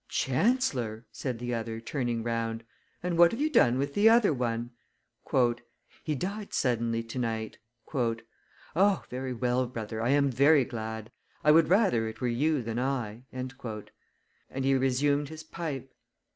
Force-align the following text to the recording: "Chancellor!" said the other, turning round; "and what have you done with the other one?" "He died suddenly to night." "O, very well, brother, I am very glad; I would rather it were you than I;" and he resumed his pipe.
"Chancellor!" 0.09 1.05
said 1.11 1.37
the 1.37 1.53
other, 1.53 1.79
turning 1.79 2.23
round; 2.23 2.63
"and 3.03 3.19
what 3.19 3.31
have 3.31 3.39
you 3.39 3.51
done 3.51 3.77
with 3.77 3.93
the 3.93 4.09
other 4.09 4.33
one?" 4.33 4.71
"He 6.03 6.15
died 6.15 6.55
suddenly 6.55 7.03
to 7.03 7.19
night." 7.19 7.59
"O, 8.75 9.03
very 9.11 9.33
well, 9.33 9.67
brother, 9.67 10.01
I 10.01 10.09
am 10.09 10.31
very 10.31 10.65
glad; 10.65 11.11
I 11.43 11.51
would 11.51 11.69
rather 11.69 12.07
it 12.07 12.19
were 12.19 12.27
you 12.27 12.63
than 12.63 12.79
I;" 12.79 13.25
and 13.31 13.51
he 14.63 14.73
resumed 14.73 15.29
his 15.29 15.43
pipe. 15.43 15.93